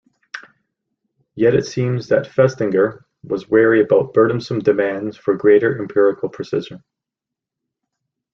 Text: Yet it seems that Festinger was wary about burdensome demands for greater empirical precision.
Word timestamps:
Yet 1.35 1.53
it 1.53 1.67
seems 1.67 2.07
that 2.07 2.25
Festinger 2.25 3.01
was 3.21 3.47
wary 3.49 3.83
about 3.83 4.15
burdensome 4.15 4.57
demands 4.57 5.15
for 5.15 5.35
greater 5.37 5.77
empirical 5.77 6.27
precision. 6.27 6.83